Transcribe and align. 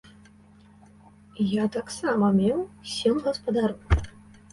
Я 1.61 1.65
таксама 1.75 2.25
меў 2.39 2.59
сем 2.93 3.15
гаспадароў. 3.29 4.01